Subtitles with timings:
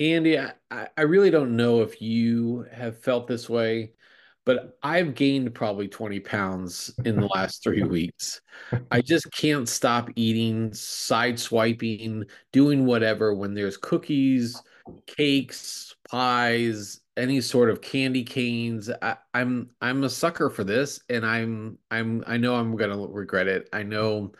[0.00, 3.92] Andy, I, I really don't know if you have felt this way,
[4.46, 8.40] but I've gained probably 20 pounds in the last three weeks.
[8.90, 14.62] I just can't stop eating, side swiping, doing whatever when there's cookies,
[15.06, 18.90] cakes, pies, any sort of candy canes.
[19.02, 23.48] I, I'm I'm a sucker for this, and I'm I'm I know I'm gonna regret
[23.48, 23.68] it.
[23.74, 24.32] I know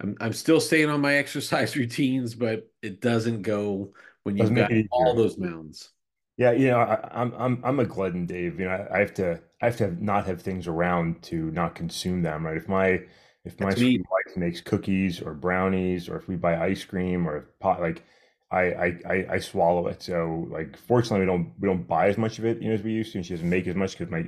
[0.00, 3.92] I'm I'm still staying on my exercise routines, but it doesn't go
[4.26, 5.92] when you've make got all those mounds.
[6.36, 8.60] Yeah, you know, I, I'm I'm I'm a glutton, Dave.
[8.60, 11.50] You know, I, I have to I have to have, not have things around to
[11.52, 12.56] not consume them, right?
[12.56, 13.00] If my
[13.44, 13.98] if my That's me.
[13.98, 18.02] sweet wife makes cookies or brownies, or if we buy ice cream or pot, like
[18.50, 20.02] I, I I I swallow it.
[20.02, 22.82] So like, fortunately, we don't we don't buy as much of it, you know, as
[22.82, 24.26] we used to, and she doesn't make as much because my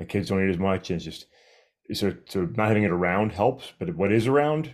[0.00, 1.26] my kids don't eat as much, and it's just
[1.94, 4.72] so so not having it around helps, but what is around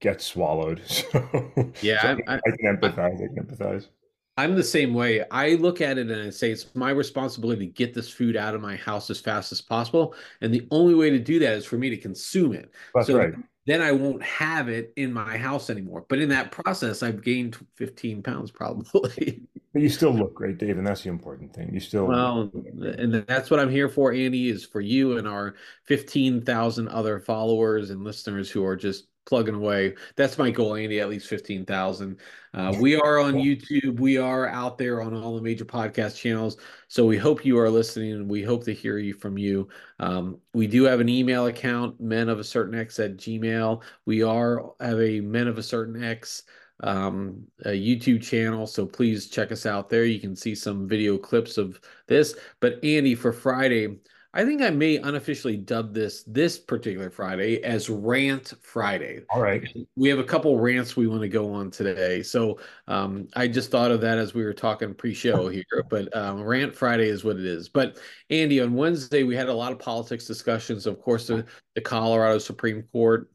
[0.00, 0.82] gets swallowed.
[0.88, 1.04] So
[1.98, 3.16] so Yeah, I, I, I can I, empathize.
[3.16, 3.88] I can empathize.
[4.36, 5.24] I'm the same way.
[5.30, 8.54] I look at it and I say it's my responsibility to get this food out
[8.54, 10.14] of my house as fast as possible.
[10.40, 12.72] And the only way to do that is for me to consume it.
[12.94, 13.34] That's So right.
[13.66, 16.06] then, I won't have it in my house anymore.
[16.08, 19.42] But in that process, I've gained 15 pounds probably.
[19.74, 21.72] But you still look great, Dave, and that's the important thing.
[21.72, 25.54] You still Well, and that's what I'm here for, Andy, is for you and our
[25.84, 29.94] 15,000 other followers and listeners who are just plugging away.
[30.16, 32.18] That's my goal, Andy, at least 15,000.
[32.54, 34.00] Uh, we are on YouTube.
[34.00, 36.56] We are out there on all the major podcast channels.
[36.88, 39.68] So we hope you are listening and we hope to hear you from you.
[40.00, 43.82] Um, we do have an email account, men of a certain X at Gmail.
[44.06, 46.42] We are have a men of a certain X
[46.82, 48.66] um, a YouTube channel.
[48.66, 50.04] So please check us out there.
[50.04, 52.34] You can see some video clips of this.
[52.60, 53.98] But Andy, for Friday,
[54.34, 59.62] I think I may unofficially dub this this particular Friday as Rant Friday all right.
[59.94, 62.22] we have a couple rants we want to go on today.
[62.22, 65.64] So um, I just thought of that as we were talking pre-show here.
[65.90, 67.68] But um, Rant Friday is what it is.
[67.68, 67.98] But
[68.30, 70.86] Andy, on Wednesday we had a lot of politics discussions.
[70.86, 71.44] Of course, the,
[71.74, 73.30] the Colorado Supreme Court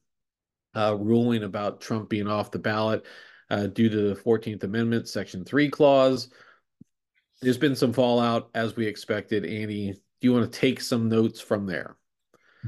[0.75, 3.05] uh, ruling about Trump being off the ballot
[3.51, 6.29] uh, due to the 14th Amendment, Section 3 clause.
[7.41, 9.45] There's been some fallout as we expected.
[9.45, 11.97] Andy, do you want to take some notes from there?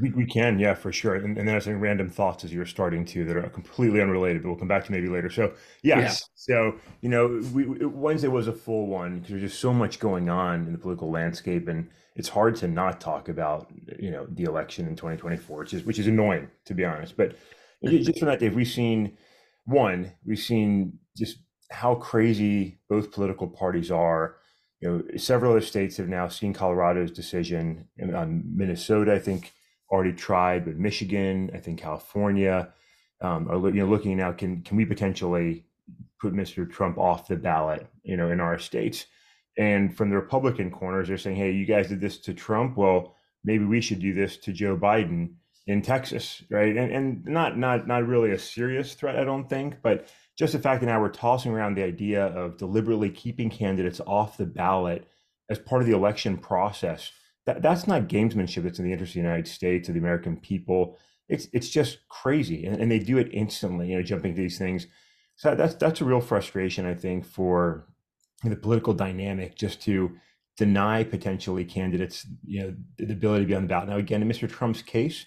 [0.01, 1.15] We, we can, yeah, for sure.
[1.15, 3.49] And, and then I was saying random thoughts as you were starting to that are
[3.49, 5.29] completely unrelated, but we'll come back to maybe later.
[5.29, 5.99] So, Yeah.
[5.99, 6.23] yes.
[6.35, 9.99] So, you know, we, we- Wednesday was a full one because there's just so much
[9.99, 11.67] going on in the political landscape.
[11.67, 15.83] And it's hard to not talk about, you know, the election in 2024, which is,
[15.83, 17.17] which is annoying, to be honest.
[17.17, 17.35] But
[17.83, 19.17] just from that, Dave, we've seen
[19.65, 21.39] one, we've seen just
[21.71, 24.37] how crazy both political parties are.
[24.81, 29.53] You know, several other states have now seen Colorado's decision, on Minnesota, I think
[29.91, 32.71] already tried, but Michigan, I think California,
[33.21, 34.31] um, are you know looking now.
[34.31, 35.65] Can can we potentially
[36.21, 36.69] put Mr.
[36.69, 37.87] Trump off the ballot?
[38.03, 39.07] You know, in our states,
[39.57, 42.77] and from the Republican corners, they're saying, "Hey, you guys did this to Trump.
[42.77, 45.33] Well, maybe we should do this to Joe Biden
[45.69, 49.81] in Texas, right?" And and not not not really a serious threat, I don't think,
[49.81, 50.07] but
[50.37, 54.37] just the fact that now we're tossing around the idea of deliberately keeping candidates off
[54.37, 55.07] the ballot
[55.49, 57.11] as part of the election process
[57.49, 60.37] that, that's not gamesmanship that's in the interest of the United States or the American
[60.37, 60.97] people.
[61.27, 63.89] It's it's just crazy, and, and they do it instantly.
[63.89, 64.87] You know, jumping to these things.
[65.35, 67.87] So that's that's a real frustration, I think, for
[68.43, 70.15] the political dynamic, just to
[70.57, 73.89] deny potentially candidates, you know, the ability to be on the ballot.
[73.89, 74.49] Now, again, in Mr.
[74.49, 75.25] Trump's case,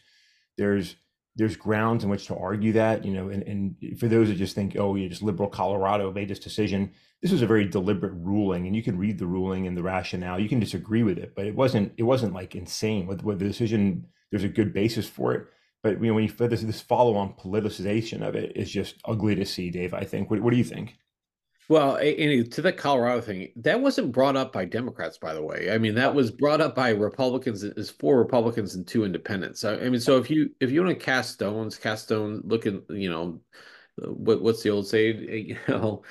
[0.59, 0.97] there's
[1.35, 4.55] there's grounds in which to argue that, you know, and, and for those that just
[4.55, 6.93] think, oh, you just liberal Colorado made this decision,
[7.23, 10.39] this was a very deliberate ruling, and you can read the ruling and the rationale.
[10.39, 13.07] You can disagree with it, but it wasn't it wasn't like insane.
[13.07, 15.47] With with the decision, there's a good basis for it.
[15.83, 19.35] But you know, when you this this follow on politicization of it is just ugly
[19.37, 19.95] to see, Dave.
[19.95, 20.31] I think.
[20.31, 20.97] What, what do you think?
[21.73, 25.43] Well, a- Andy, to the Colorado thing, that wasn't brought up by Democrats, by the
[25.43, 25.71] way.
[25.73, 27.63] I mean, that was brought up by Republicans.
[27.65, 29.65] Is four Republicans and two independents.
[29.65, 32.43] I, I mean, so if you if you want to cast stones, cast stone.
[32.45, 33.41] Looking, you know,
[33.97, 35.27] what what's the old saying?
[35.49, 36.03] You know,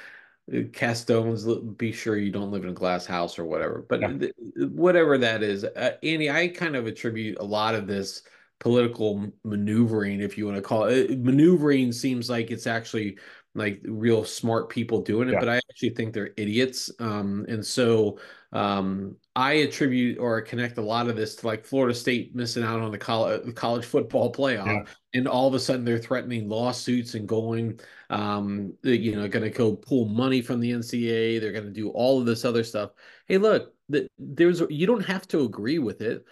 [0.73, 1.45] cast stones.
[1.77, 3.85] Be sure you don't live in a glass house or whatever.
[3.87, 4.33] But Yeah, th-
[4.71, 8.23] whatever that is, uh, Andy, I kind of attribute a lot of this
[8.59, 11.19] political maneuvering, if you want to call it.
[11.19, 13.17] Maneuvering seems like it's actually
[13.53, 16.89] like real smart people doing it, yeah, but I actually think they're idiots.
[16.99, 18.17] Um, and so
[18.53, 22.79] um, I attribute or connect a lot of this to like Florida State missing out
[22.79, 24.83] on the college, college football playoff, yeah.
[25.13, 29.49] and all of a sudden they're threatening lawsuits and going, um, you know, going to
[29.49, 31.41] go pull money from the NCAA.
[31.41, 32.91] They're going to do all of this other stuff.
[33.27, 36.25] Hey, look, th- there's you don't have to agree with it,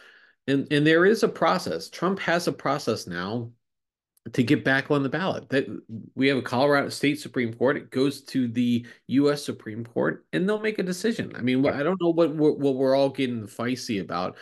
[0.47, 1.89] and and there is a process.
[1.89, 3.51] Trump has a process now
[4.33, 5.49] to get back on the ballot.
[5.49, 5.67] That
[6.15, 7.77] we have a Colorado State Supreme Court.
[7.77, 9.43] It goes to the U.S.
[9.43, 11.31] Supreme Court, and they'll make a decision.
[11.35, 14.37] I mean, I don't know what we're, what we're all getting feisty about,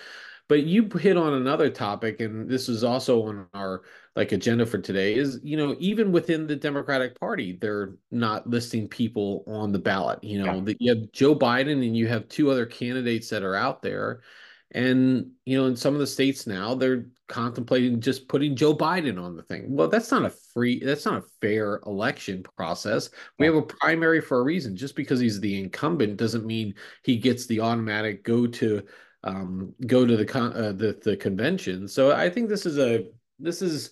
[0.47, 3.83] but you hit on another topic, and this is also on our
[4.15, 5.15] like agenda for today.
[5.15, 10.23] Is you know even within the Democratic Party, they're not listing people on the ballot.
[10.23, 10.73] You know, yeah.
[10.79, 14.21] you have Joe Biden, and you have two other candidates that are out there
[14.71, 19.21] and, you know, in some of the states now, they're contemplating just putting Joe Biden
[19.21, 19.75] on the thing.
[19.75, 23.09] Well, that's not a free, that's not a fair election process.
[23.39, 24.75] We have a primary for a reason.
[24.75, 26.73] Just because he's the incumbent doesn't mean
[27.03, 28.83] he gets the automatic go to
[29.23, 31.87] um, go to the con uh, the the convention.
[31.87, 33.05] So I think this is a
[33.39, 33.91] this is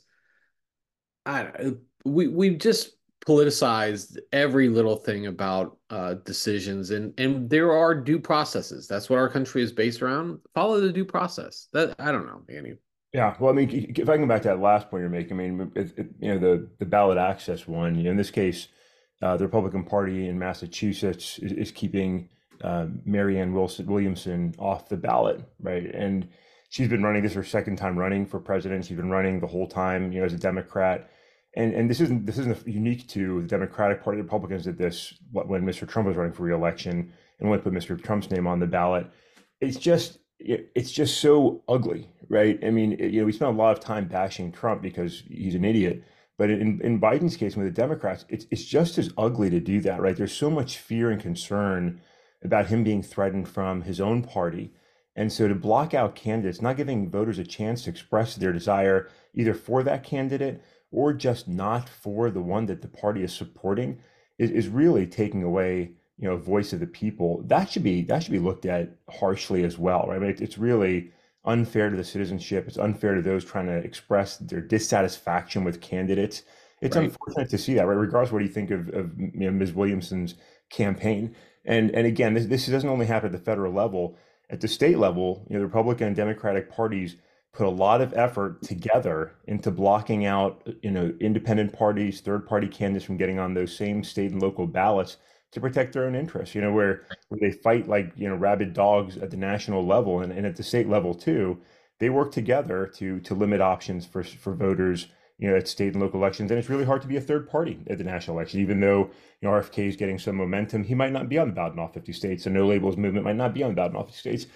[1.25, 1.73] I
[2.05, 2.94] we we just
[3.27, 8.87] politicized every little thing about uh, decisions, and and there are due processes.
[8.87, 10.39] That's what our country is based around.
[10.53, 11.67] Follow the due process.
[11.73, 12.75] That I don't know, Andy.
[13.13, 15.47] Yeah, well, I mean, if I go back to that last point you're making, I
[15.47, 17.95] mean, it, it, you know, the the ballot access one.
[17.95, 18.67] You know, in this case,
[19.21, 22.29] uh, the Republican Party in Massachusetts is, is keeping
[22.63, 25.85] uh, Marianne Wilson Williamson off the ballot, right?
[25.95, 26.27] And
[26.69, 28.85] she's been running this her second time running for president.
[28.85, 31.09] She's been running the whole time, you know, as a Democrat
[31.55, 34.21] and and this isn't this isn't unique to the Democratic Party.
[34.21, 35.87] Republicans did this when Mr.
[35.87, 38.01] Trump was running for reelection and when put Mr.
[38.01, 39.07] Trump's name on the ballot.
[39.61, 42.59] It's just it's just so ugly, right?
[42.63, 45.63] I mean, you know, we spent a lot of time bashing Trump because he's an
[45.63, 46.03] idiot,
[46.37, 49.79] but in in Biden's case with the Democrats, it's it's just as ugly to do
[49.81, 50.15] that, right?
[50.15, 52.01] There's so much fear and concern
[52.43, 54.71] about him being threatened from his own party.
[55.15, 59.09] And so to block out candidates, not giving voters a chance to express their desire
[59.33, 60.61] either for that candidate
[60.95, 63.99] or just not for the one that the party is supporting
[64.39, 67.43] is, is really taking away you know voice of the people.
[67.45, 70.15] That should be that should be looked at harshly as well right?
[70.15, 71.11] I mean, it, it's really
[71.43, 72.65] unfair to the citizenship.
[72.67, 76.43] It's unfair to those trying to express their dissatisfaction with candidates.
[76.81, 77.05] It's right.
[77.05, 77.93] unfortunate to see that right?
[77.93, 79.73] Regardless what do you think of, of you know, ms.
[79.73, 80.35] Williamson's
[80.69, 81.35] campaign.
[81.65, 84.17] And and again this, this doesn't only happen at the federal level.
[84.49, 87.17] At the state level you know the republican and democratic parties
[87.55, 92.67] put a lot of effort together into blocking out you know independent parties third party
[92.67, 95.17] candidates from getting on those same state and local ballots
[95.55, 98.73] to protect their own interests you know where, where they fight like you know rabid
[98.73, 101.57] dogs at the national level and, and at the state level too.
[101.99, 106.01] They work together to to limit options for for voters you know at state and
[106.01, 106.51] local elections.
[106.51, 109.09] And it's really hard to be a third party at the national election even though
[109.41, 110.83] you know rfk is getting some momentum.
[110.83, 112.43] He might not be on the ballot in all 50 states.
[112.43, 114.47] The no labels movement might not be on the ballot in all 50 states.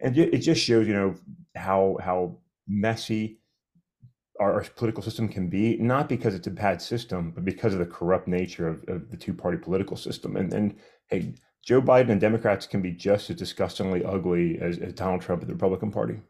[0.00, 1.14] And it just shows you know
[1.54, 2.36] how how
[2.68, 3.38] messy
[4.40, 7.80] our, our, political system can be, not because it's a bad system, but because of
[7.80, 10.36] the corrupt nature of, of the two party political system.
[10.36, 10.76] And, and
[11.08, 11.34] hey,
[11.64, 15.48] Joe Biden and Democrats can be just as disgustingly ugly as, as Donald Trump and
[15.48, 16.20] the Republican Party.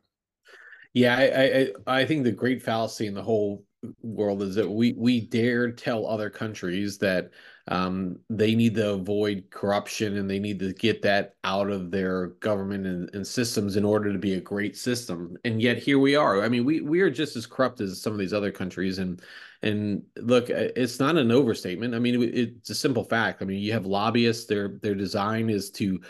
[0.94, 1.44] Yeah, I,
[1.86, 3.64] I I think the great fallacy in the whole
[4.02, 7.30] world is that we we dare tell other countries that
[7.70, 12.28] um, they need to avoid corruption and they need to get that out of their
[12.40, 15.36] government and, and, systems in order to be a great system.
[15.44, 16.42] And yet here we are.
[16.42, 18.98] I mean, we we are just as corrupt as some of these other countries.
[18.98, 19.20] And
[19.62, 21.94] and look, uh, it's not an overstatement.
[21.94, 23.42] I mean, it's a simple fact.
[23.42, 24.46] I mean, you have lobbyists.
[24.46, 26.00] Their their design is to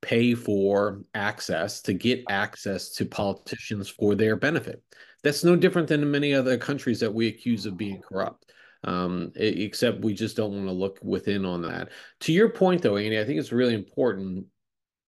[0.00, 4.84] pay for access to get access to politicians for their benefit.
[5.24, 8.52] That's no different than many other countries that we accuse of being corrupt
[8.84, 11.90] um, except we just don't want to look within on that.
[12.20, 14.46] To your point, though, Andy, I think it's really important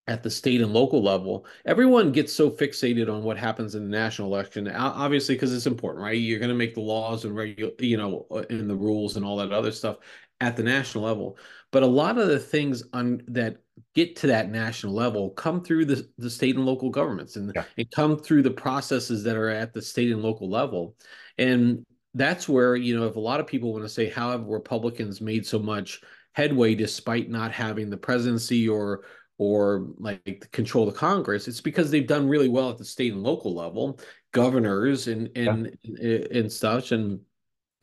[0.06, 1.46] at the state and local level.
[1.64, 6.02] Everyone gets so fixated on what happens in the national election, obviously, because it's important,
[6.02, 6.18] right?
[6.18, 9.36] You're going to make the laws and regular, you know, and the rules and all
[9.36, 9.98] that other stuff
[10.40, 11.38] at the national level.
[11.70, 13.58] But a lot of the things on that
[13.94, 17.64] get to that national level come through the, the state and local governments and, yeah.
[17.78, 20.96] and come through the processes that are at the state and local level.
[21.38, 24.44] And that's where you know if a lot of people want to say how have
[24.46, 26.00] republicans made so much
[26.32, 29.04] headway despite not having the presidency or
[29.40, 31.48] or like control the congress?
[31.48, 33.98] It's because they've done really well at the state and local level
[34.32, 36.18] governors and and yeah.
[36.30, 37.20] and such and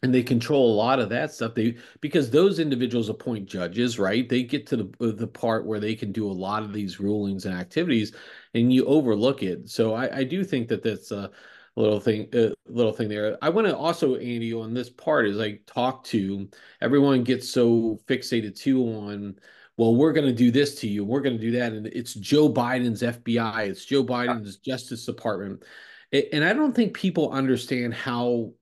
[0.03, 1.55] and they control a lot of that stuff.
[1.55, 4.29] They because those individuals appoint judges right?
[4.29, 7.46] They get to the the part where they can do a lot of these rulings
[7.46, 8.13] and activities
[8.53, 9.67] and you overlook it.
[9.67, 11.29] So i i do think that that's uh
[11.77, 13.38] little thing uh, little thing there.
[13.41, 16.50] I want to also andy on this part is like talk to
[16.81, 19.36] everyone gets so fixated too on
[19.77, 22.15] well we're going to do this to you we're going to do that and it's
[22.15, 25.63] joe biden's fbi it's joe biden's justice department.
[26.12, 28.53] And i don't think people understand how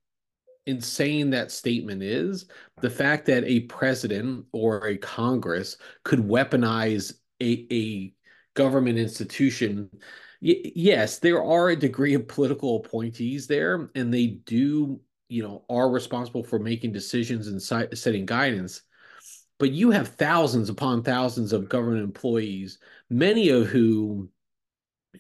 [0.66, 2.46] insane that statement is.
[2.82, 8.14] The fact that a president or a congress could weaponize a, a
[8.56, 9.90] government institution
[10.46, 15.90] yes, there are a degree of political appointees there, and they do you know are
[15.90, 17.62] responsible for making decisions and
[17.98, 18.82] setting guidance.
[19.58, 22.78] But you have thousands upon thousands of government employees
[23.10, 24.30] many of who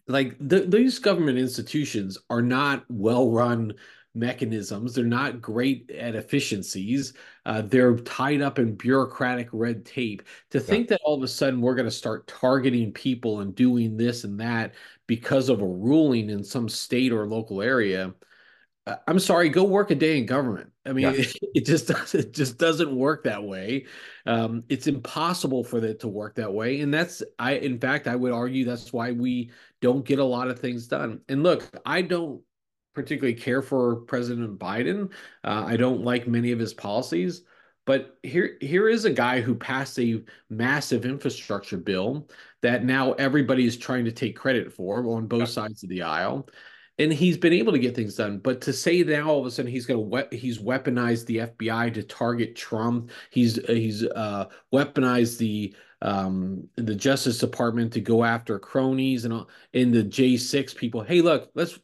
[0.08, 3.74] like the, these government institutions are not well run
[4.16, 7.14] mechanisms they're not great at efficiencies
[7.46, 10.96] uh, they're tied up in bureaucratic red tape to think yeah.
[10.96, 14.40] that all of a sudden we're going to start targeting people and doing this and
[14.40, 14.74] that
[15.08, 18.14] because of a ruling in some state or local area
[19.08, 20.72] I'm sorry, go work a day in government.
[20.86, 21.26] I mean, yeah.
[21.56, 23.86] it, just doesn't it just doesn't work that way.
[24.28, 27.54] Um, it's impossible for it to work that way, and that's I.
[27.54, 31.22] In fact, I would argue that's why we don't get a lot of things done.
[31.30, 32.42] And look, I don't
[32.96, 35.12] particularly care for President Biden.
[35.44, 37.44] Uh, I don't like many of his policies,
[37.86, 42.30] but here here is a guy who passed a massive infrastructure bill
[42.62, 46.48] that now everybody is trying to take credit for on both sides of the aisle
[46.98, 48.40] and he's been able to get things done.
[48.40, 51.38] But to say now all of a sudden he's going to we- he's weaponized the
[51.42, 58.24] FBI to target Trump, he's he's uh, weaponized the um, the Justice Department to go
[58.24, 61.04] after cronies and all, and the J six people.
[61.04, 61.80] Hey, look, let's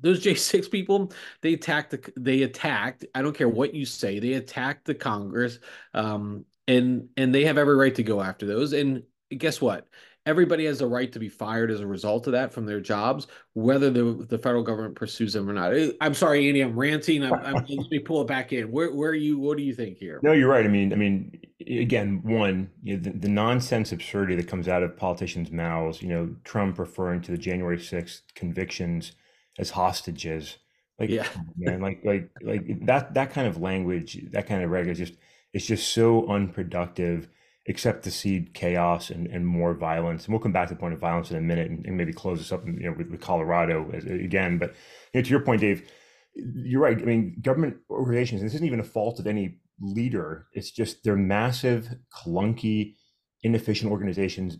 [0.00, 1.12] those J six people.
[1.40, 3.04] They attacked the they attacked.
[3.14, 4.18] I don't care what you say.
[4.18, 5.58] They attacked the Congress,
[5.94, 8.72] um, and and they have every right to go after those.
[8.72, 9.02] And
[9.36, 9.88] guess what?
[10.24, 13.26] everybody has a right to be fired as a result of that from their jobs,
[13.54, 15.72] whether the, the federal government pursues them or not.
[16.00, 17.24] I'm sorry, Andy, I'm ranting.
[17.24, 18.70] I'm, I'm, let me pull it back in.
[18.70, 19.38] Where, where are you?
[19.38, 20.20] What do you think here?
[20.22, 20.64] No, you're right.
[20.64, 24.82] I mean, I mean, again, one, you know, the, the nonsense absurdity that comes out
[24.82, 26.02] of politicians' mouths.
[26.02, 29.12] You know, Trump referring to the January 6th convictions
[29.58, 30.58] as hostages.
[30.98, 34.92] Like, yeah, man, like, like, like that, that kind of language, that kind of rhetoric
[34.92, 35.14] is just,
[35.52, 37.28] it's just so unproductive
[37.66, 40.24] except to seed chaos and, and more violence.
[40.24, 42.12] And we'll come back to the point of violence in a minute and, and maybe
[42.12, 44.58] close this up you know, with, with Colorado as, again.
[44.58, 44.74] But
[45.12, 45.88] you know, to your point, Dave,
[46.34, 46.98] you're right.
[46.98, 50.46] I mean, government organizations, and this isn't even a fault of any leader.
[50.52, 52.94] It's just they're massive, clunky,
[53.42, 54.58] inefficient organizations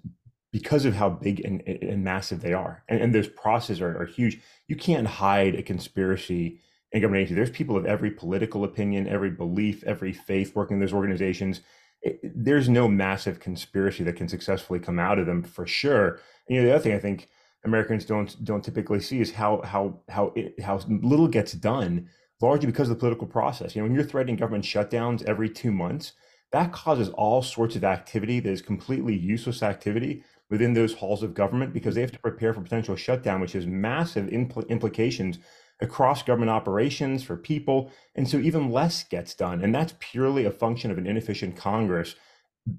[0.53, 2.85] because of how big and, and massive they are.
[2.89, 4.41] And, and those processes are, are huge.
[4.69, 6.61] You can't hide a conspiracy
[6.93, 7.35] in government agency.
[7.35, 11.63] There's people of every political opinion, every belief, every faith working in those organizations
[12.03, 16.21] it, there's no massive conspiracy that can successfully come out of them for sure.
[16.49, 17.29] And, you know, the other thing I think
[17.65, 22.09] Americans don't don't typically see is how how how it, how little gets done,
[22.41, 23.75] largely because of the political process.
[23.75, 26.13] You know, when you're threatening government shutdowns every two months,
[26.51, 31.33] that causes all sorts of activity that is completely useless activity within those halls of
[31.33, 35.39] government because they have to prepare for potential shutdown, which has massive impl- implications
[35.81, 37.91] across government operations for people.
[38.15, 39.65] And so even less gets done.
[39.65, 42.17] And that's purely a function of an inefficient Congress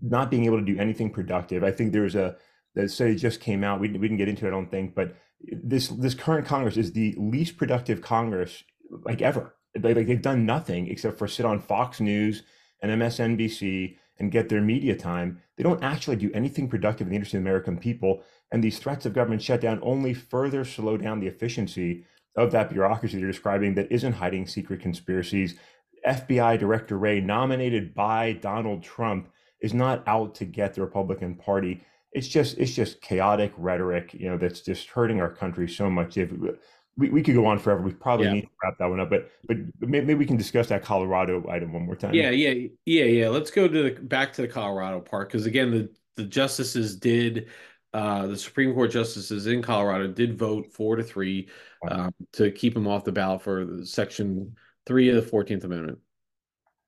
[0.04, 1.64] not being able to do anything productive.
[1.64, 2.36] I think there's a,
[2.76, 3.80] the study just came out.
[3.80, 6.92] We, we didn't get into it, I don't think, but this this current Congress is
[6.92, 8.64] the least productive Congress
[9.04, 9.56] like ever.
[9.82, 12.44] Like they've done nothing except for sit on Fox News
[12.84, 15.42] and MSNBC and get their media time.
[15.58, 18.24] They don't actually do anything productive in the interest of the American people.
[18.52, 22.06] And these threats of government shutdown only further slow down the efficiency
[22.36, 25.56] of that bureaucracy you're describing that isn't hiding secret conspiracies.
[26.08, 29.30] FBI Director Wray, nominated by Donald Trump,
[29.62, 31.84] is not out to get the Republican Party.
[32.12, 36.18] It's just it's just chaotic rhetoric, you know, that's just hurting our country so much.
[36.18, 36.32] If
[36.98, 38.34] we, we could go on forever, we probably yeah.
[38.34, 39.10] need to wrap that one up.
[39.10, 42.14] But but maybe we can discuss that Colorado item one more time.
[42.14, 43.30] Yeah, yeah, yeah, yeah.
[43.30, 47.50] Let's go to the back to the Colorado part because again, the the justices did
[47.94, 51.50] uh, the Supreme Court justices in Colorado did vote four to three
[51.90, 56.00] um, to keep him off the ballot for Section three of the Fourteenth Amendment.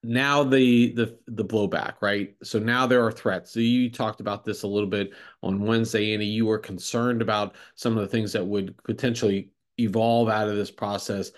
[0.04, 2.36] Now the the the blowback, right?
[2.44, 3.52] So now there are threats.
[3.52, 6.26] So you talked about this a little bit on Wednesday, Annie.
[6.26, 10.72] You were concerned about some of the things that would potentially evolve out of this
[10.72, 11.32] process.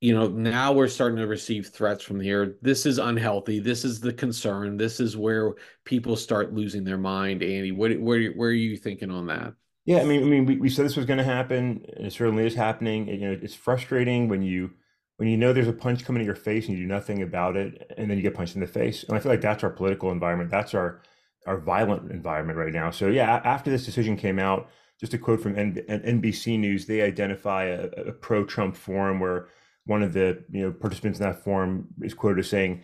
[0.00, 3.60] You know now we're starting to receive threats from here this is unhealthy.
[3.60, 4.76] This is the concern.
[4.76, 5.54] This is where
[5.84, 7.72] people start losing their mind andy.
[7.72, 9.54] What where, where are you thinking on that?
[9.86, 12.12] Yeah i mean i mean we, we said this was going to happen and it
[12.12, 13.08] certainly is happening.
[13.08, 14.70] You know it's frustrating when you
[15.16, 17.56] when you know there's a punch coming in your face and you do nothing about
[17.56, 19.02] it and then you get punched in the face.
[19.02, 20.50] And i feel like that's our political environment.
[20.50, 21.00] That's our
[21.46, 22.90] our violent environment right now.
[22.90, 24.68] So yeah after this decision came out
[25.00, 29.48] just a quote from NBC News, they identify a, a pro-Trump forum where
[29.84, 32.82] one of the you know participants in that forum is quoted as saying,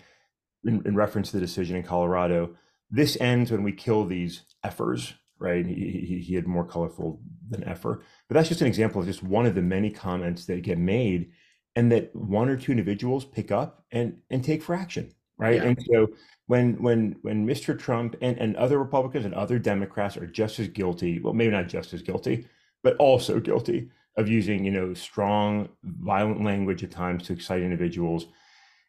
[0.64, 2.57] in, in reference to the decision in Colorado,
[2.90, 5.66] "This ends when we kill these effers." Right?
[5.66, 9.25] He, he, he had more colorful than effer, but that's just an example of just
[9.25, 11.33] one of the many comments that get made,
[11.75, 15.12] and that one or two individuals pick up and and take for action.
[15.43, 15.57] Right?
[15.57, 15.69] Yeah.
[15.69, 16.09] And so
[16.47, 17.79] when when when Mr.
[17.79, 21.69] Trump and, and other Republicans and other Democrats are just as guilty, well, maybe not
[21.69, 22.47] just as guilty,
[22.83, 28.27] but also guilty of using, you know, strong, violent language at times to excite individuals.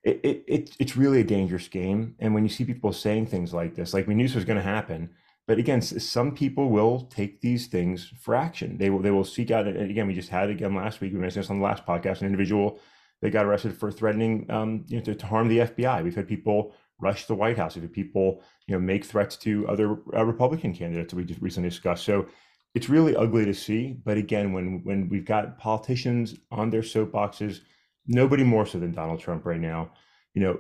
[0.04, 2.16] It, it, it, it's really a dangerous game.
[2.20, 4.58] And when you see people saying things like this, like we knew this was going
[4.58, 5.10] to happen,
[5.48, 8.78] but again, some people will take these things for action.
[8.78, 9.68] They will they will seek out.
[9.68, 11.14] And again, we just had it again last week.
[11.14, 12.22] We mentioned this on the last podcast.
[12.22, 12.80] An individual
[13.24, 16.04] they got arrested for threatening um, you know, to, to, harm the FBI.
[16.04, 17.76] We've had people rush the White House.
[17.76, 21.42] We've had people you know make threats to other uh, Republican candidates that we just
[21.42, 22.04] recently discussed.
[22.04, 22.28] So
[22.76, 23.96] it's really ugly to see.
[24.04, 27.62] But again, when when we've got politicians on their soapboxes,
[28.08, 29.92] nobody more so than Donald Trump right now,
[30.34, 30.60] you know,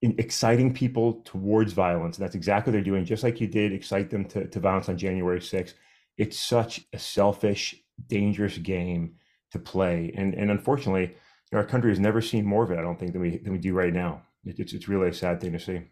[0.00, 2.16] exciting people towards violence.
[2.16, 4.88] And that's exactly what they're doing, just like you did excite them to, to violence
[4.88, 5.74] on January 6th.
[6.16, 7.74] It's such a selfish,
[8.08, 9.16] dangerous game
[9.50, 10.14] to play.
[10.16, 11.14] And and unfortunately,
[11.52, 13.58] our country has never seen more of it, I don't think, than we than we
[13.58, 14.22] do right now.
[14.44, 15.82] It's it's really a sad thing to see.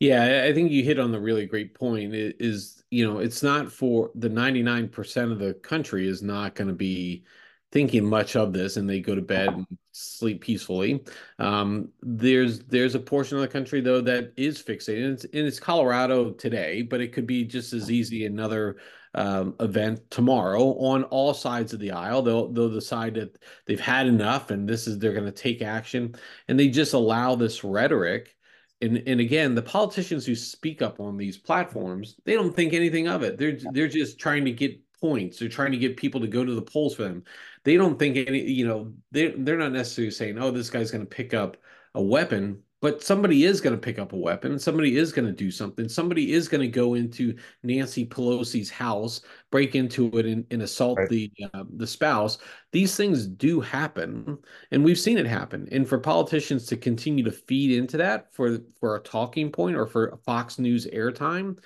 [0.00, 2.14] Yeah, I think you hit on the really great point.
[2.14, 6.68] It is you know, it's not for the 99% of the country is not going
[6.68, 7.24] to be
[7.70, 11.04] thinking much of this and they go to bed and sleep peacefully.
[11.38, 15.46] Um, there's there's a portion of the country though that is fixated, and it's, and
[15.46, 18.76] it's Colorado today, but it could be just as easy another
[19.14, 22.22] um, event tomorrow on all sides of the aisle.
[22.22, 26.14] They'll they'll decide that they've had enough and this is they're going to take action,
[26.48, 28.34] and they just allow this rhetoric.
[28.80, 33.08] And, and again, the politicians who speak up on these platforms, they don't think anything
[33.08, 33.36] of it.
[33.36, 35.38] They're they're just trying to get points.
[35.38, 37.24] They're trying to get people to go to the polls for them.
[37.64, 41.04] They don't think any, you know, they they're not necessarily saying, "Oh, this guy's going
[41.04, 41.56] to pick up
[41.94, 44.58] a weapon," but somebody is going to pick up a weapon.
[44.58, 45.88] Somebody is going to do something.
[45.88, 50.98] Somebody is going to go into Nancy Pelosi's house, break into it, and, and assault
[50.98, 51.08] right.
[51.08, 52.38] the uh, the spouse.
[52.70, 54.38] These things do happen,
[54.70, 55.68] and we've seen it happen.
[55.72, 59.86] And for politicians to continue to feed into that for for a talking point or
[59.86, 61.58] for Fox News airtime,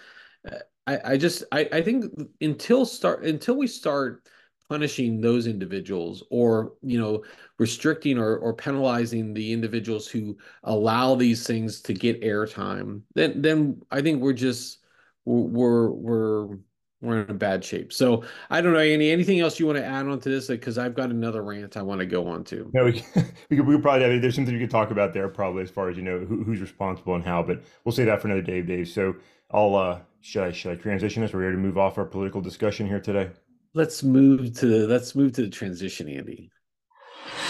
[0.50, 2.06] uh, I, I just I, I think
[2.40, 4.26] until start until we start
[4.72, 7.22] punishing those individuals or you know
[7.58, 13.78] restricting or, or penalizing the individuals who allow these things to get airtime then then
[13.90, 14.78] i think we're just
[15.26, 16.56] we're we're
[17.02, 17.92] we're in a bad shape.
[17.92, 20.46] So i don't know any anything else you want to add on to this?
[20.46, 22.70] Because i've got another rant i want to go on to.
[22.72, 22.92] No we,
[23.50, 25.90] we could, we could probably there's something you could talk about there probably as far
[25.90, 28.62] as you know who, who's responsible and how but we'll say that for another day
[28.62, 28.88] dave.
[28.88, 29.16] So
[29.50, 32.40] i'll uh should i should i transition us we're ready to move off our political
[32.40, 33.28] discussion here today
[33.74, 36.50] let's move to let's move to the transition, Andy.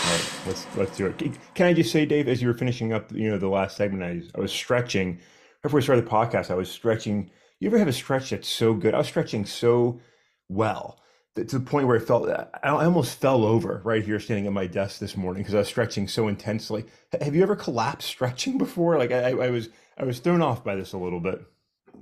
[0.05, 1.39] All right, let's let's do it.
[1.55, 4.03] Can I just say, Dave, as you were finishing up, you know, the last segment,
[4.03, 5.19] I, I was stretching.
[5.63, 7.31] Before we started the podcast, I was stretching.
[7.61, 8.95] You ever have a stretch that's so good?
[8.95, 10.01] I was stretching so
[10.49, 10.99] well
[11.35, 14.67] to the point where I felt I almost fell over right here standing at my
[14.67, 16.85] desk this morning because I was stretching so intensely.
[17.21, 18.99] Have you ever collapsed stretching before?
[18.99, 21.43] Like I, I was I was thrown off by this a little bit.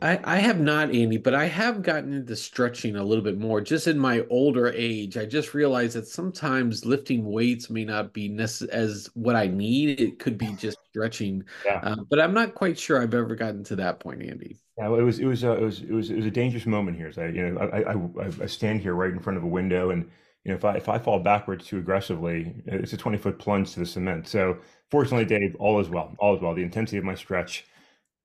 [0.03, 3.61] I, I have not, Andy, but I have gotten into stretching a little bit more
[3.61, 5.16] just in my older age.
[5.16, 10.00] I just realized that sometimes lifting weights may not be necess- as what I need.
[10.00, 11.81] It could be just stretching, yeah.
[11.83, 14.59] uh, but I'm not quite sure I've ever gotten to that point, Andy.
[14.79, 16.96] Yeah, it was it was uh, it was it was it was a dangerous moment
[16.96, 17.12] here.
[17.12, 19.90] So I, you know, I, I I stand here right in front of a window,
[19.90, 20.05] and
[20.44, 23.74] you know, if I if I fall backwards too aggressively, it's a 20 foot plunge
[23.74, 24.26] to the cement.
[24.26, 24.57] So
[24.90, 26.55] fortunately, Dave, all is well, all is well.
[26.55, 27.66] The intensity of my stretch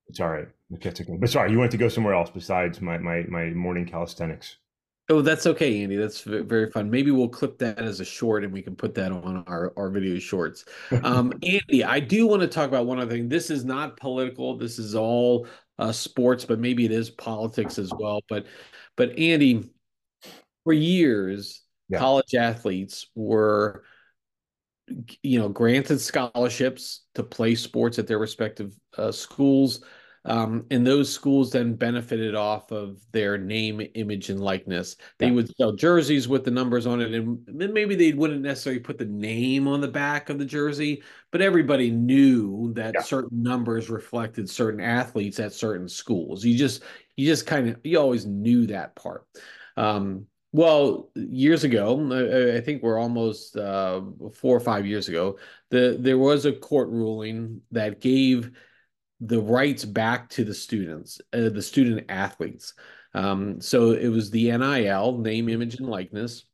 [0.07, 0.47] it's all right.
[0.71, 4.57] But sorry, you went to go somewhere else besides my my my morning calisthenics.
[5.07, 5.97] Oh, that's okay, Andy.
[5.97, 6.89] That's very fun.
[6.89, 9.91] Maybe we'll clip that as a short and we can put that on our, our
[9.91, 10.65] video shorts.
[11.03, 13.29] Um, Andy, I do want to talk about one other thing.
[13.29, 14.57] This is not political.
[14.57, 15.45] This is all
[15.77, 18.21] uh, sports, but maybe it is politics as well.
[18.27, 18.47] But,
[18.97, 19.69] but Andy,
[20.63, 21.99] for years, yeah.
[21.99, 23.83] college athletes were
[25.21, 29.83] you know, granted scholarships to play sports at their respective uh, schools.
[30.25, 34.95] Um, and those schools then benefited off of their name, image, and likeness.
[35.19, 35.33] They yeah.
[35.33, 38.97] would sell jerseys with the numbers on it, and then maybe they wouldn't necessarily put
[38.97, 43.01] the name on the back of the jersey, but everybody knew that yeah.
[43.01, 46.43] certain numbers reflected certain athletes at certain schools.
[46.43, 46.81] You just,
[47.15, 49.27] you just kind of, you always knew that part.
[49.77, 54.01] Um, well, years ago, I, think we're almost uh,
[54.33, 55.37] four or five years ago.
[55.69, 58.51] The there was a court ruling that gave
[59.21, 62.73] the rights back to the students, uh, the student athletes.
[63.13, 66.45] Um, so it was the NIL, name, image, and likeness,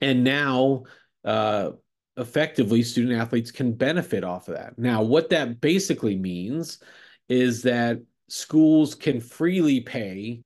[0.00, 0.84] and now
[1.24, 1.70] uh,
[2.16, 4.78] effectively student athletes can benefit off of that.
[4.78, 6.80] Now, what that basically means
[7.28, 10.42] is that schools can freely pay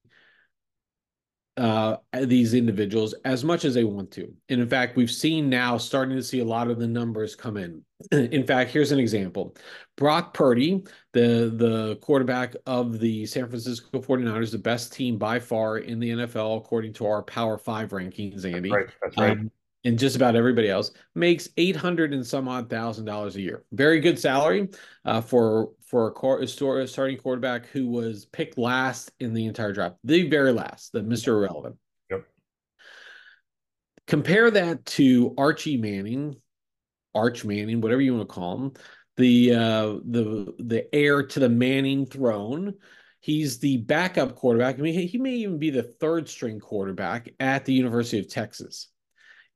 [1.56, 4.32] uh, these individuals as much as they want to.
[4.48, 7.56] And in fact, we've seen now starting to see a lot of the numbers come
[7.56, 7.82] in.
[8.12, 9.54] in fact, here's an example.
[9.96, 15.78] Brock Purdy, the, the quarterback of the San Francisco 49ers, the best team by far
[15.78, 18.70] in the NFL, according to our Power Five rankings, Andy.
[18.70, 18.86] That's right.
[19.02, 19.30] That's right.
[19.32, 19.50] Um,
[19.84, 23.64] and just about everybody else makes 800 and some odd thousand dollars a year.
[23.72, 24.68] Very good salary
[25.04, 29.72] uh, for for a, core, a starting quarterback who was picked last in the entire
[29.72, 31.28] draft, the very last, the Mr.
[31.28, 31.76] Irrelevant.
[32.10, 32.24] Yep.
[34.06, 36.36] Compare that to Archie Manning,
[37.14, 38.72] Arch Manning, whatever you want to call him,
[39.16, 42.74] the uh, the the heir to the Manning throne.
[43.20, 44.78] He's the backup quarterback.
[44.78, 48.88] I mean, he may even be the third string quarterback at the University of Texas.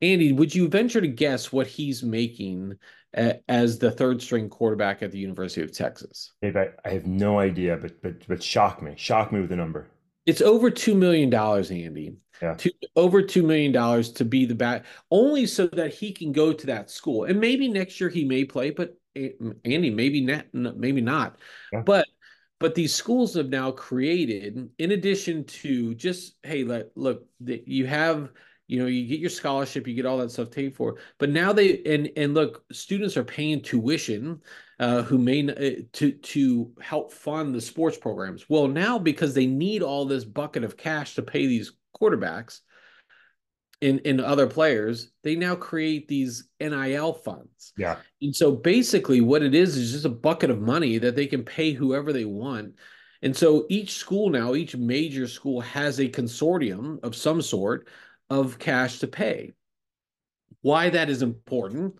[0.01, 2.75] Andy, would you venture to guess what he's making
[3.13, 6.33] as the third string quarterback at the University of Texas?
[6.41, 9.55] Dave, I, I have no idea, but but but shock me, shock me with the
[9.55, 9.87] number.
[10.25, 12.17] It's over two million dollars, Andy.
[12.41, 12.53] Yeah.
[12.55, 16.53] Two, over two million dollars to be the back, only so that he can go
[16.53, 19.29] to that school, and maybe next year he may play, but eh,
[19.65, 21.37] Andy, maybe not, maybe not.
[21.71, 21.81] Yeah.
[21.81, 22.07] But
[22.59, 28.29] but these schools have now created, in addition to just hey, let look, you have
[28.67, 30.97] you know you get your scholarship you get all that stuff paid for.
[31.17, 34.41] But now they and and look students are paying tuition
[34.79, 38.49] uh, who may uh, to to help fund the sports programs.
[38.49, 42.59] Well now because they need all this bucket of cash to pay these quarterbacks
[43.79, 47.73] in in other players they now create these nil funds.
[47.77, 47.97] Yeah.
[48.21, 51.43] And so basically what it is is just a bucket of money that they can
[51.43, 52.75] pay whoever they want.
[53.21, 57.87] And so each school now each major school has a consortium of some sort
[58.29, 59.53] of cash to pay.
[60.61, 61.95] Why that is important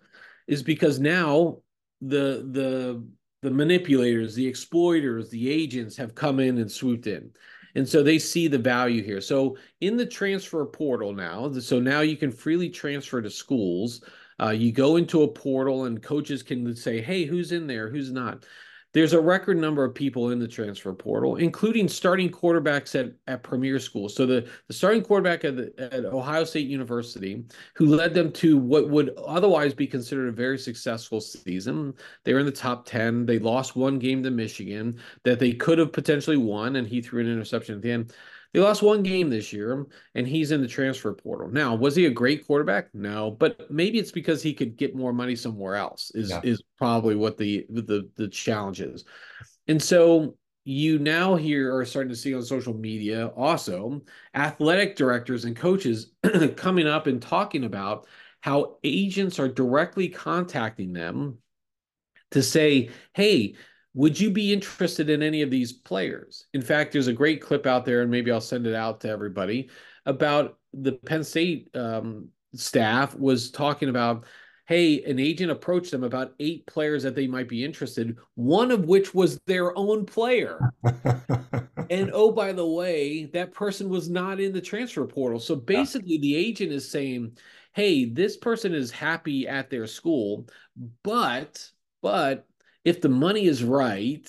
[0.46, 1.58] is because now
[2.00, 3.04] the the
[3.42, 7.30] the manipulators, the exploiters, the agents have come in and swooped in.
[7.74, 9.20] And so they see the value here.
[9.20, 14.02] So in the transfer portal now, so now you can freely transfer to schools.
[14.40, 17.88] Uh, you go into a portal and coaches can say, hey, who's in there?
[17.88, 18.44] Who's not?
[18.94, 23.42] There's a record number of people in the transfer portal, including starting quarterbacks at, at
[23.42, 24.14] premier schools.
[24.14, 28.56] So the, the starting quarterback at, the, at Ohio State University, who led them to
[28.56, 31.92] what would otherwise be considered a very successful season.
[32.24, 33.26] They were in the top 10.
[33.26, 37.20] They lost one game to Michigan that they could have potentially won, and he threw
[37.20, 38.14] an interception at the end.
[38.58, 41.48] They lost one game this year, and he's in the transfer portal.
[41.48, 42.92] Now, was he a great quarterback?
[42.92, 46.10] No, but maybe it's because he could get more money somewhere else.
[46.12, 46.40] Is yeah.
[46.42, 49.04] is probably what the the the challenge is.
[49.68, 54.02] And so you now here are starting to see on social media also
[54.34, 56.10] athletic directors and coaches
[56.56, 58.08] coming up and talking about
[58.40, 61.38] how agents are directly contacting them
[62.32, 63.54] to say, "Hey,
[63.98, 66.46] would you be interested in any of these players?
[66.54, 69.08] In fact, there's a great clip out there, and maybe I'll send it out to
[69.08, 69.70] everybody
[70.06, 74.24] about the Penn State um, staff was talking about,
[74.68, 78.84] hey, an agent approached them about eight players that they might be interested, one of
[78.84, 80.60] which was their own player.
[81.90, 85.40] and oh, by the way, that person was not in the transfer portal.
[85.40, 86.20] So basically, yeah.
[86.20, 87.36] the agent is saying,
[87.72, 90.46] hey, this person is happy at their school,
[91.02, 91.68] but
[92.00, 92.46] but
[92.88, 94.26] if the money is right,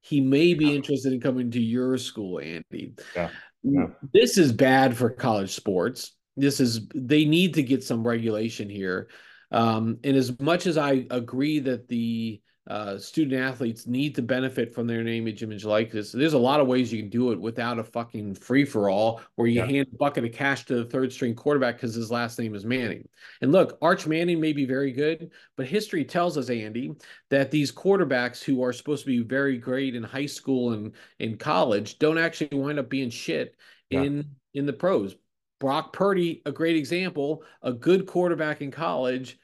[0.00, 2.94] he may be interested in coming to your school, Andy.
[3.14, 3.30] Yeah.
[3.62, 3.86] yeah.
[4.14, 6.12] This is bad for college sports.
[6.36, 9.08] This is they need to get some regulation here.
[9.50, 14.74] Um, and as much as I agree that the uh, student athletes need to benefit
[14.74, 16.12] from their name, image, likeness.
[16.12, 19.22] There's a lot of ways you can do it without a fucking free for all
[19.36, 19.66] where you yeah.
[19.66, 22.66] hand a bucket of cash to the third string quarterback because his last name is
[22.66, 23.08] Manning.
[23.40, 26.92] And look, Arch Manning may be very good, but history tells us, Andy,
[27.30, 31.38] that these quarterbacks who are supposed to be very great in high school and in
[31.38, 33.56] college don't actually wind up being shit
[33.88, 34.02] yeah.
[34.02, 35.16] in in the pros.
[35.58, 39.38] Brock Purdy, a great example, a good quarterback in college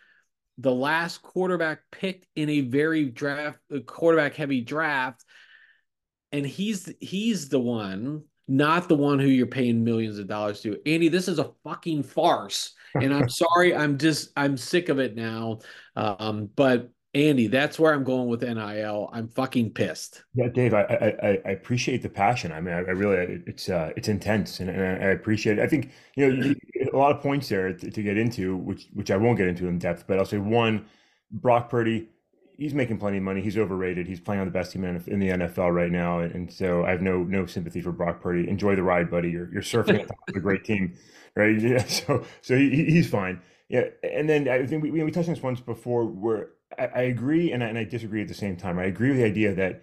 [0.58, 5.24] the last quarterback picked in a very draft quarterback heavy draft
[6.32, 10.78] and he's he's the one not the one who you're paying millions of dollars to
[10.86, 15.14] andy this is a fucking farce and i'm sorry i'm just i'm sick of it
[15.14, 15.58] now
[15.96, 19.08] um, but Andy, that's where I'm going with NIL.
[19.12, 20.24] I'm fucking pissed.
[20.34, 22.50] Yeah, Dave, I I, I appreciate the passion.
[22.50, 25.62] I mean, I, I really it's uh, it's intense, and, and, I appreciate it.
[25.62, 26.54] I think you know
[26.94, 29.66] a lot of points there to, to, get into, which which I won't get into
[29.66, 30.06] in depth.
[30.06, 30.86] But I'll say one,
[31.30, 32.08] Brock Purdy,
[32.56, 33.40] he's making plenty of money.
[33.40, 34.06] He's overrated.
[34.06, 36.90] He's playing on the best team in, in the NFL right now, and so I
[36.90, 38.48] have no no sympathy for Brock Purdy.
[38.48, 39.30] Enjoy the ride, buddy.
[39.30, 40.94] You're you're surfing a great team,
[41.36, 41.56] right?
[41.60, 43.40] Yeah, so so he, he's fine.
[43.68, 47.02] Yeah, and then I think we we touched on this once before where I, I
[47.02, 48.78] agree and I, and I disagree at the same time.
[48.78, 49.82] I agree with the idea that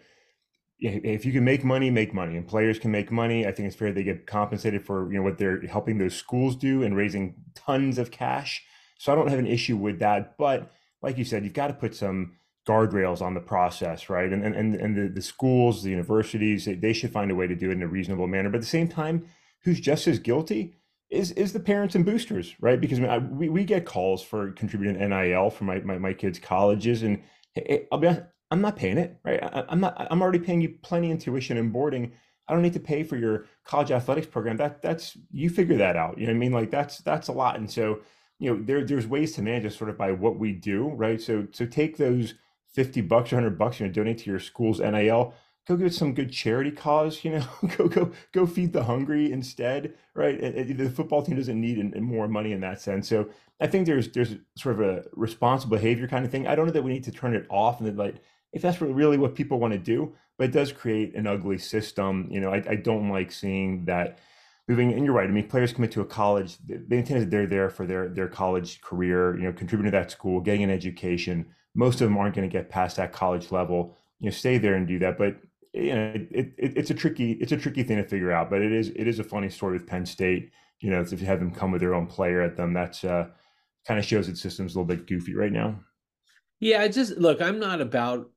[0.81, 3.45] if you can make money, make money, and players can make money.
[3.45, 6.55] I think it's fair they get compensated for you know what they're helping those schools
[6.55, 8.63] do and raising tons of cash.
[8.97, 10.37] So I don't have an issue with that.
[10.37, 12.33] But like you said, you've got to put some
[12.67, 14.31] guardrails on the process, right?
[14.31, 17.69] And and and the, the schools, the universities, they should find a way to do
[17.69, 18.49] it in a reasonable manner.
[18.49, 19.27] But at the same time,
[19.63, 20.75] who's just as guilty
[21.11, 22.81] is is the parents and boosters, right?
[22.81, 26.13] Because I mean, I, we we get calls for contributing NIL for my my, my
[26.13, 27.21] kids' colleges, and
[27.53, 29.41] hey, I'll be honest, I'm not paying it, right?
[29.41, 30.07] I, I'm not.
[30.11, 32.11] I'm already paying you plenty in tuition and boarding.
[32.47, 34.57] I don't need to pay for your college athletics program.
[34.57, 36.17] That that's you figure that out.
[36.17, 36.51] You know what I mean?
[36.51, 37.57] Like that's that's a lot.
[37.57, 37.99] And so
[38.39, 41.21] you know there there's ways to manage it sort of by what we do, right?
[41.21, 42.35] So so take those
[42.73, 45.33] fifty bucks or hundred bucks you know donate to your school's NIL
[45.67, 47.45] go give some good charity cause you know
[47.77, 51.95] go go go feed the hungry instead right it, it, the football team doesn't need
[52.01, 56.07] more money in that sense so i think there's there's sort of a responsible behavior
[56.07, 57.95] kind of thing i don't know that we need to turn it off and then
[57.95, 58.15] like
[58.53, 62.27] if that's really what people want to do but it does create an ugly system
[62.31, 64.19] you know i, I don't like seeing that
[64.67, 67.47] moving and you're right i mean players commit to a college they intend that they're
[67.47, 71.45] there for their their college career you know contributing to that school getting an education
[71.73, 74.75] most of them aren't going to get past that college level you know stay there
[74.75, 75.37] and do that but
[75.73, 78.61] you know, it, it, it's a tricky it's a tricky thing to figure out, but
[78.61, 80.51] it is it is a funny story with Penn State.
[80.79, 83.27] You know, if you have them come with their own player at them, that's uh,
[83.87, 85.79] kind of shows its system's a little bit goofy right now.
[86.59, 87.41] Yeah, I just look.
[87.41, 88.29] I'm not about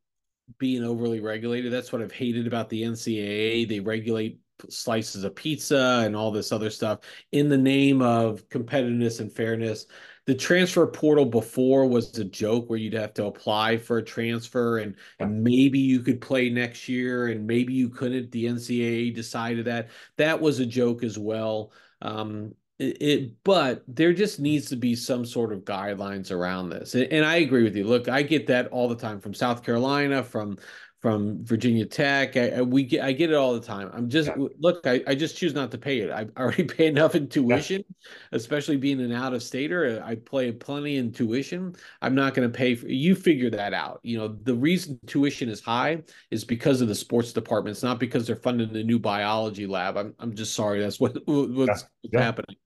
[0.58, 1.72] being overly regulated.
[1.72, 3.68] That's what I've hated about the NCAA.
[3.68, 7.00] They regulate slices of pizza and all this other stuff
[7.32, 9.86] in the name of competitiveness and fairness
[10.26, 14.78] the transfer portal before was a joke where you'd have to apply for a transfer
[14.78, 18.30] and, and maybe you could play next year and maybe you couldn't.
[18.30, 19.90] The NCAA decided that.
[20.16, 21.72] That was a joke as well.
[22.00, 26.94] Um, it, it, but there just needs to be some sort of guidelines around this
[26.94, 29.62] and, and, i agree with you look i get that all the time from south
[29.62, 30.56] carolina from
[31.04, 32.34] from Virginia Tech.
[32.34, 33.90] I, I, we get I get it all the time.
[33.92, 34.46] I'm just yeah.
[34.58, 34.86] look.
[34.86, 36.10] I, I just choose not to pay it.
[36.10, 38.16] I already pay enough in tuition, yeah.
[38.32, 40.02] especially being an out of stater.
[40.02, 41.76] I play plenty in tuition.
[42.00, 42.88] I'm not going to pay for.
[42.88, 44.00] You figure that out.
[44.02, 47.74] You know the reason tuition is high is because of the sports department.
[47.74, 49.98] It's not because they're funding the new biology lab.
[49.98, 50.80] I'm I'm just sorry.
[50.80, 52.22] That's what what's yeah.
[52.22, 52.56] happening.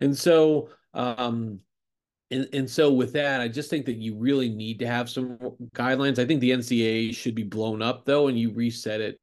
[0.00, 1.60] And so um
[2.30, 5.38] and and so with that, I just think that you really need to have some
[5.74, 6.18] guidelines.
[6.18, 9.20] I think the NCAA should be blown up though, and you reset it.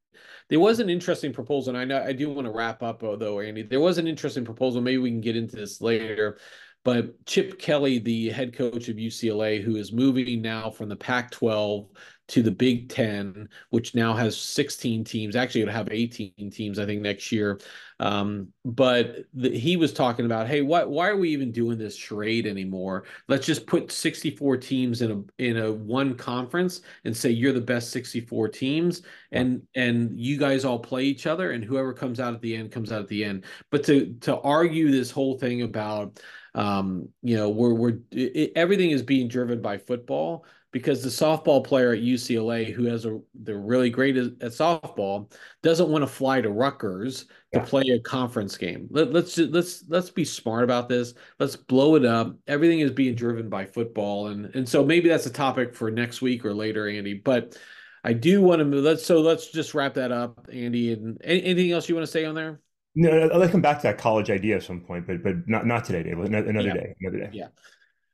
[0.48, 3.40] There was an interesting proposal, and I know I do want to wrap up though,
[3.40, 3.62] Andy.
[3.62, 4.80] There was an interesting proposal.
[4.82, 6.38] Maybe we can get into this later.
[6.84, 11.30] But Chip Kelly, the head coach of UCLA, who is moving now from the Pac
[11.30, 11.88] 12
[12.28, 15.34] to the Big Ten, which now has 16 teams.
[15.34, 17.58] Actually, it'll have 18 teams, I think, next year.
[18.00, 20.90] Um, but the, he was talking about, hey, what?
[20.90, 23.04] Why are we even doing this charade anymore?
[23.28, 27.60] Let's just put 64 teams in a in a one conference and say you're the
[27.60, 32.34] best 64 teams, and and you guys all play each other, and whoever comes out
[32.34, 33.44] at the end comes out at the end.
[33.70, 36.20] But to to argue this whole thing about
[36.54, 41.64] um, you know, we're we're it, everything is being driven by football because the softball
[41.64, 46.06] player at UCLA, who has a they're really great at, at softball, doesn't want to
[46.06, 47.60] fly to Rutgers yeah.
[47.60, 48.86] to play a conference game.
[48.90, 51.14] Let, let's just, let's let's be smart about this.
[51.38, 52.36] Let's blow it up.
[52.46, 56.20] Everything is being driven by football, and and so maybe that's a topic for next
[56.20, 57.14] week or later, Andy.
[57.14, 57.56] But
[58.04, 58.84] I do want to move.
[58.84, 60.92] Let's so let's just wrap that up, Andy.
[60.92, 62.60] And anything else you want to say on there?
[62.94, 65.84] No, I'll come back to that college idea at some point, but but not not
[65.84, 66.18] today, Dave.
[66.18, 66.74] Another yeah.
[66.74, 66.94] day.
[67.00, 67.30] Another day.
[67.32, 67.48] Yeah.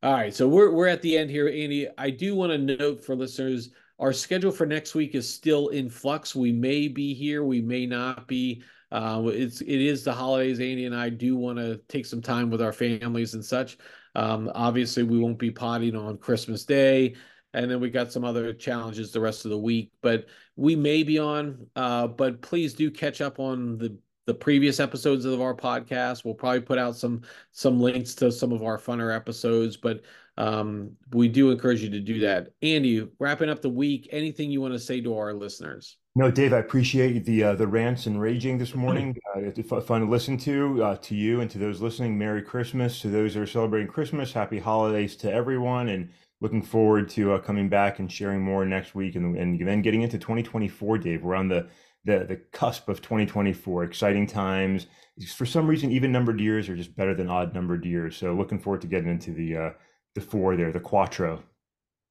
[0.04, 0.34] All right.
[0.34, 1.88] So we're we're at the end here, Andy.
[1.96, 5.88] I do want to note for listeners, our schedule for next week is still in
[5.88, 6.34] flux.
[6.34, 8.62] We may be here, we may not be.
[8.92, 10.60] Uh, it's it is the holidays.
[10.60, 13.78] Andy and I do want to take some time with our families and such.
[14.14, 17.14] Um, obviously, we won't be potting on Christmas Day
[17.54, 21.04] and then we got some other challenges the rest of the week but we may
[21.04, 25.54] be on uh, but please do catch up on the the previous episodes of our
[25.54, 26.24] podcast.
[26.24, 30.02] We'll probably put out some some links to some of our funner episodes, but
[30.36, 32.48] um, we do encourage you to do that.
[32.62, 35.98] Andy, wrapping up the week, anything you want to say to our listeners?
[36.16, 39.16] No, Dave, I appreciate the uh, the rants and raging this morning.
[39.34, 40.84] Uh, it's fun to listen to.
[40.84, 43.00] Uh, to you and to those listening, Merry Christmas.
[43.00, 46.08] To those that are celebrating Christmas, Happy Holidays to everyone, and
[46.40, 50.02] looking forward to uh, coming back and sharing more next week, and, and then getting
[50.02, 50.98] into 2024.
[50.98, 51.66] Dave, we're on the
[52.04, 53.84] the the cusp of 2024.
[53.84, 54.86] Exciting times.
[55.34, 58.16] For some reason, even numbered years are just better than odd numbered years.
[58.16, 59.70] So looking forward to getting into the uh,
[60.14, 61.42] the four there, the quattro.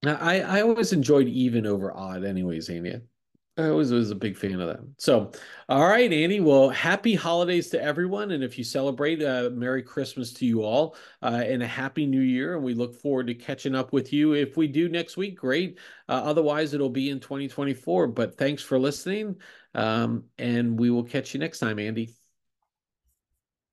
[0.06, 3.02] I I always enjoyed even over odd, anyways, Amy.
[3.56, 4.80] I always was a big fan of that.
[4.98, 5.32] So,
[5.70, 6.40] all right, Andy.
[6.40, 8.32] Well, happy holidays to everyone.
[8.32, 12.22] And if you celebrate, uh, Merry Christmas to you all uh, and a Happy New
[12.22, 12.56] Year.
[12.56, 14.34] And we look forward to catching up with you.
[14.34, 15.78] If we do next week, great.
[16.10, 18.08] Uh, otherwise, it'll be in 2024.
[18.08, 19.36] But thanks for listening.
[19.76, 22.23] Um, and we will catch you next time, Andy.